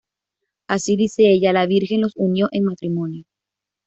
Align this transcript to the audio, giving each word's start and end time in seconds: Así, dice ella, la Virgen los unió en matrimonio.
Así, 0.67 0.95
dice 0.95 1.29
ella, 1.29 1.53
la 1.53 1.67
Virgen 1.67 2.01
los 2.01 2.13
unió 2.15 2.47
en 2.51 2.63
matrimonio. 2.63 3.25